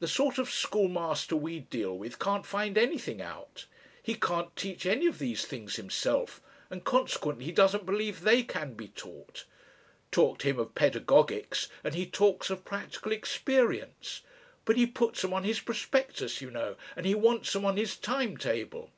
The 0.00 0.06
sort 0.06 0.36
of 0.36 0.50
schoolmaster 0.50 1.34
we 1.34 1.60
deal 1.60 1.96
with 1.96 2.18
can't 2.18 2.44
find 2.44 2.76
anything 2.76 3.22
out. 3.22 3.64
He 4.02 4.14
can't 4.16 4.54
teach 4.54 4.84
any 4.84 5.06
of 5.06 5.18
these 5.18 5.46
things 5.46 5.76
himself 5.76 6.42
and 6.68 6.84
consequently 6.84 7.46
he 7.46 7.52
doesn't 7.52 7.86
believe 7.86 8.20
they 8.20 8.42
can 8.42 8.74
be 8.74 8.88
taught. 8.88 9.46
Talk 10.10 10.40
to 10.40 10.48
him 10.50 10.58
of 10.58 10.74
pedagogics 10.74 11.68
and 11.82 11.94
he 11.94 12.04
talks 12.04 12.50
of 12.50 12.66
practical 12.66 13.12
experience. 13.12 14.20
But 14.66 14.76
he 14.76 14.84
puts 14.86 15.24
'em 15.24 15.32
on 15.32 15.44
his 15.44 15.60
prospectus, 15.60 16.42
you 16.42 16.50
know, 16.50 16.76
and 16.94 17.06
he 17.06 17.14
wants 17.14 17.56
'em 17.56 17.64
on 17.64 17.78
his 17.78 17.96
time 17.96 18.36
table. 18.36 18.90